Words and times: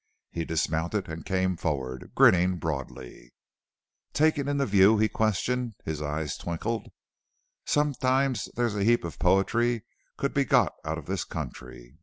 He 0.31 0.45
dismounted 0.45 1.07
and 1.07 1.23
came 1.23 1.55
forward, 1.55 2.13
grinning 2.15 2.57
broadly. 2.57 3.35
"Takin' 4.13 4.57
the 4.57 4.65
view?" 4.65 4.97
he 4.97 5.07
questioned. 5.07 5.75
His 5.85 6.01
eyes 6.01 6.37
twinkled. 6.37 6.87
"Sometimes 7.67 8.49
there's 8.55 8.75
a 8.75 8.83
heap 8.83 9.03
of 9.03 9.19
poetry 9.19 9.83
could 10.17 10.33
be 10.33 10.43
got 10.43 10.73
out 10.83 10.97
of 10.97 11.05
this 11.05 11.23
county. 11.23 11.97